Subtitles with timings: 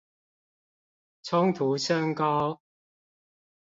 [1.21, 2.59] 衝突升高